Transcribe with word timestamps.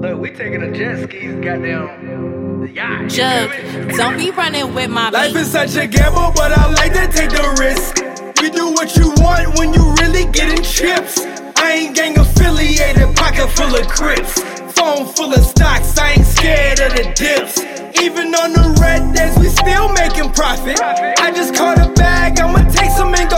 Look, 0.00 0.18
we 0.18 0.30
taking 0.30 0.62
a 0.62 0.72
jet 0.72 1.02
skis, 1.04 1.34
goddamn. 1.44 2.60
The 2.62 2.70
yacht. 2.72 3.10
Jug, 3.10 3.50
don't 3.98 4.16
be 4.16 4.30
running 4.30 4.74
with 4.74 4.88
my 4.88 5.10
Life 5.10 5.34
beat. 5.34 5.42
is 5.42 5.52
such 5.52 5.76
a 5.76 5.86
gamble, 5.86 6.32
but 6.34 6.52
I 6.52 6.70
like 6.72 6.94
to 6.94 7.06
take 7.08 7.28
the 7.28 7.44
risk. 7.60 7.98
You 8.42 8.50
do 8.50 8.68
what 8.72 8.96
you 8.96 9.10
want 9.22 9.58
when 9.58 9.74
you 9.74 9.92
really 10.00 10.24
getting 10.32 10.62
chips. 10.64 11.20
I 11.56 11.72
ain't 11.72 11.94
gang 11.94 12.18
affiliated, 12.18 13.14
pocket 13.14 13.48
full 13.50 13.74
of 13.76 13.86
crips. 13.88 14.40
Phone 14.72 15.06
full 15.06 15.34
of 15.34 15.44
stocks, 15.44 15.98
I 15.98 16.12
ain't 16.12 16.26
scared 16.26 16.80
of 16.80 16.92
the 16.96 17.12
dips. 17.14 17.60
Even 18.00 18.34
on 18.34 18.52
the 18.54 18.78
red 18.80 19.14
days, 19.14 19.36
we 19.38 19.48
still 19.48 19.92
making 19.92 20.32
profit. 20.32 20.80
I 20.80 21.30
just 21.30 21.54
caught 21.54 21.76
a 21.78 21.92
bag, 21.92 22.40
I'ma 22.40 22.64
take 22.70 22.90
some 22.92 23.14
and 23.14 23.29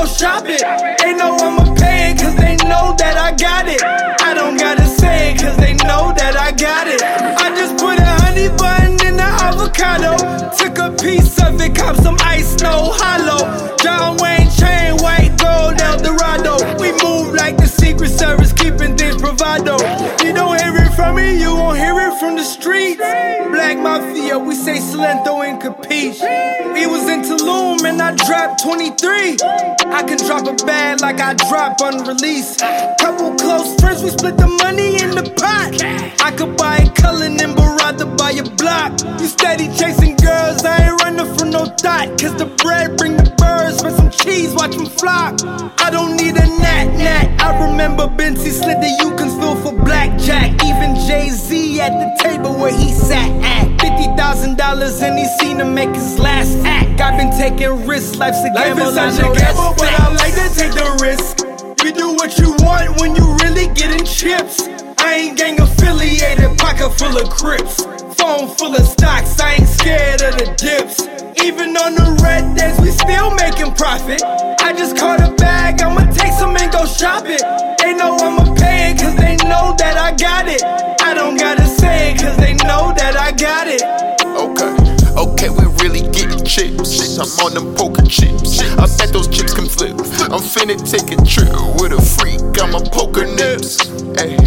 it, 11.62 11.74
cop 11.74 11.96
some 11.96 12.16
ice, 12.20 12.56
no 12.60 12.92
hollow. 12.92 13.76
John 13.78 14.16
Wayne 14.18 14.50
chain, 14.50 14.96
white 14.98 15.34
gold, 15.38 15.80
El 15.80 15.98
Dorado. 15.98 16.56
We 16.78 16.92
move 17.02 17.34
like 17.34 17.56
the 17.56 17.66
Secret 17.66 18.10
Service, 18.10 18.52
keeping 18.52 18.96
things 18.96 19.20
bravado. 19.20 19.76
You 20.24 20.32
don't 20.32 20.58
hear 20.60 20.74
it 20.76 20.92
from 20.94 21.16
me, 21.16 21.40
you 21.40 21.54
won't 21.54 21.78
hear 21.78 21.98
it 21.98 22.18
from 22.18 22.36
the 22.36 22.44
streets. 22.44 22.98
Black 22.98 23.78
Mafia, 23.78 24.38
we 24.38 24.54
say 24.54 24.78
Salento 24.78 25.44
and 25.44 25.60
Capiche. 25.60 26.22
We 26.74 26.86
was 26.86 27.08
in 27.08 27.22
Tulum 27.22 27.84
and 27.84 28.00
I 28.00 28.14
dropped 28.14 28.62
23. 28.62 29.36
I 29.92 30.02
can 30.06 30.18
drop 30.26 30.46
a 30.46 30.54
bag 30.64 31.00
like 31.00 31.20
I 31.20 31.34
drop 31.34 31.80
on 31.82 32.06
release. 32.06 32.56
Couple 32.98 33.34
close 33.36 33.78
friends, 33.80 34.02
we 34.02 34.10
split 34.10 34.36
the 34.36 34.46
money 34.46 35.02
in 35.02 35.10
the 35.10 35.30
pot. 35.36 35.82
I 36.22 36.32
could 36.32 36.56
buy 36.56 36.78
a 36.78 36.90
Cullen 36.90 37.40
and 37.40 37.54
Barada 37.54 38.16
by 38.16 38.32
a 38.32 38.42
block. 38.42 38.92
You 39.20 39.28
steady 39.28 39.66
chasing 39.76 40.01
Cause 42.18 42.34
the 42.36 42.46
bread 42.62 42.96
bring 42.96 43.16
the 43.16 43.30
birds, 43.38 43.80
for 43.80 43.90
some 43.90 44.10
cheese, 44.10 44.52
watch 44.54 44.76
them 44.76 44.86
flock. 44.86 45.38
I 45.80 45.90
don't 45.90 46.16
need 46.16 46.36
a 46.36 46.46
nat 46.58 46.84
nat. 46.98 47.40
I 47.40 47.66
remember 47.66 48.08
Benzie 48.08 48.50
slid 48.50 48.78
the 48.78 48.90
Yukons 49.00 49.38
filled 49.38 49.62
for 49.62 49.72
blackjack. 49.84 50.50
Even 50.64 50.96
Jay 51.06 51.30
Z 51.30 51.80
at 51.80 51.90
the 51.90 52.22
table 52.22 52.54
where 52.54 52.72
he 52.72 52.92
sat 52.92 53.30
at. 53.42 53.68
$50,000 53.78 55.02
and 55.02 55.18
he 55.18 55.26
seen 55.38 55.60
him 55.60 55.74
make 55.74 55.94
his 55.94 56.18
last 56.18 56.56
act. 56.64 57.00
I've 57.00 57.18
been 57.18 57.30
taking 57.30 57.86
risks, 57.86 58.16
life's 58.16 58.42
a 58.44 58.50
gamble. 58.52 58.88
is 58.88 58.96
I 58.96 59.10
such 59.10 59.20
a 59.20 59.38
gamble, 59.38 59.74
but. 59.76 59.92
I 60.00 60.12
like 60.14 60.34
to 60.34 60.48
take 60.54 60.72
the 60.72 60.98
risk. 61.02 61.38
You 61.84 61.92
do 61.92 62.14
what 62.14 62.38
you 62.38 62.52
want 62.64 63.00
when 63.00 63.14
you 63.16 63.36
really 63.42 63.66
getting 63.74 64.04
chips. 64.04 64.68
I 64.98 65.14
ain't 65.14 65.36
gang 65.36 65.60
affiliated, 65.60 66.56
pocket 66.58 66.90
full 66.98 67.16
of 67.18 67.28
crips. 67.30 67.84
Phone 68.14 68.48
full 68.54 68.74
of 68.74 68.91
Even 71.44 71.76
on 71.76 71.94
the 71.94 72.20
red 72.22 72.56
days, 72.56 72.78
we 72.80 72.90
still 72.90 73.34
making 73.34 73.74
profit. 73.74 74.22
I 74.62 74.72
just 74.72 74.96
caught 74.96 75.20
a 75.20 75.34
bag, 75.34 75.82
I'ma 75.82 76.06
take 76.12 76.32
some 76.32 76.56
and 76.56 76.70
go 76.70 76.86
shop 76.86 77.24
it. 77.26 77.42
They 77.82 77.94
know 77.94 78.16
I'ma 78.16 78.54
pay 78.54 78.92
it, 78.92 79.00
cause 79.00 79.16
they 79.16 79.34
know 79.48 79.74
that 79.78 79.96
I 79.98 80.14
got 80.14 80.46
it. 80.46 80.62
I 81.02 81.14
don't 81.14 81.36
gotta 81.36 81.66
say 81.66 82.12
it, 82.12 82.20
cause 82.20 82.36
they 82.36 82.54
know 82.54 82.94
that 82.94 83.16
I 83.16 83.32
got 83.32 83.66
it. 83.66 83.82
Okay, 84.22 84.70
okay, 85.18 85.50
we 85.50 85.66
really 85.82 86.02
getting 86.12 86.44
chips. 86.44 87.18
I'm 87.18 87.28
on 87.44 87.54
them 87.54 87.74
poker 87.74 88.06
chips. 88.06 88.60
I 88.78 88.86
bet 88.96 89.12
those 89.12 89.26
chips 89.26 89.52
can 89.52 89.66
flip. 89.66 89.98
I'm 90.30 90.40
finna 90.40 90.78
take 90.78 91.10
a 91.10 91.18
trip 91.26 91.50
with 91.82 91.92
a 91.92 92.00
freak. 92.00 92.40
I'm 92.62 92.74
a 92.74 92.80
poker 92.88 93.26
nips. 93.26 93.82
Hey, 94.14 94.38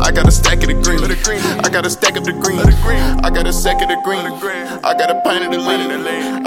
I 0.00 0.10
got 0.10 0.26
a 0.26 0.32
stack 0.32 0.62
of 0.64 0.68
the 0.68 0.80
green. 0.80 1.04
I 1.04 1.68
got 1.68 1.84
a 1.84 1.90
stack 1.90 2.16
of 2.16 2.24
the 2.24 2.32
green. 2.32 2.60
I 3.22 3.30
got 3.30 3.46
a 3.46 3.52
sack 3.52 3.82
of 3.82 3.88
the 3.88 4.00
green. 4.02 4.24
I 4.82 4.94
got 4.96 5.10
a 5.10 5.20
pint 5.20 5.44
of 5.44 5.52
the 5.52 5.58
lean. 5.58 5.87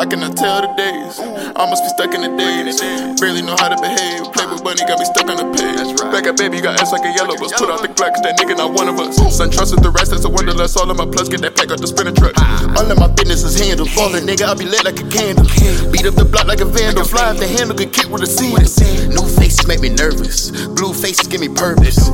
I 0.02 0.06
cannot 0.10 0.36
tell 0.36 0.66
the 0.66 0.74
days. 0.74 1.22
I 1.22 1.70
must 1.70 1.86
be 1.86 1.90
stuck 1.94 2.10
in 2.18 2.26
the 2.26 2.34
days. 2.34 2.82
Barely 3.22 3.46
know 3.46 3.54
how 3.54 3.70
to 3.70 3.78
behave. 3.78 4.34
Play 4.34 4.50
with 4.50 4.66
bunny 4.66 4.82
got 4.90 4.98
me 4.98 5.06
stuck 5.06 5.30
on 5.30 5.38
the 5.38 5.46
page. 5.54 5.94
Back 6.10 6.26
up, 6.26 6.42
baby, 6.42 6.58
got 6.60 6.82
ass 6.82 6.92
like 6.92 7.06
a 7.06 7.14
yellow 7.14 7.38
bus. 7.38 7.54
Put 7.54 7.70
out 7.70 7.86
the 7.86 7.88
'cause 7.94 8.26
that 8.26 8.34
nigga 8.42 8.58
not 8.58 8.74
one 8.74 8.90
of 8.90 8.98
us. 8.98 9.14
Son, 9.30 9.52
trust 9.52 9.78
is 9.78 9.82
the 9.86 9.92
rest, 9.92 10.10
that's 10.10 10.26
a 10.26 10.28
wonderlust. 10.28 10.76
All 10.76 10.90
of 10.90 10.98
my 10.98 11.06
plus, 11.06 11.30
get 11.30 11.42
that 11.46 11.56
pack 11.56 11.70
out 11.70 11.80
the 11.80 11.86
spinner 11.86 12.10
truck. 12.10 12.34
All 12.82 12.90
of 12.90 12.98
my 12.98 13.14
business 13.14 13.44
is 13.44 13.54
handled. 13.62 13.92
Falling, 13.92 14.26
nigga, 14.26 14.50
I 14.50 14.56
be 14.56 14.66
lit 14.66 14.84
like 14.84 15.00
a 15.00 15.06
candle. 15.06 15.46
Beat 15.94 16.08
up 16.08 16.16
the 16.16 16.26
block 16.26 16.48
like 16.48 16.62
a 16.62 16.66
vandal. 16.66 17.06
Fly 17.06 17.30
if 17.30 17.38
the 17.38 17.46
handle, 17.46 17.78
get 17.78 17.94
kicked 17.94 18.10
with 18.10 18.24
a 18.24 18.26
sandal. 18.26 18.66
New 19.14 19.30
faces 19.38 19.68
make 19.68 19.82
me 19.82 19.90
nervous. 19.90 20.50
Blue 20.74 20.94
faces 20.94 21.28
give 21.28 21.42
me 21.42 21.50
purpose. 21.50 22.10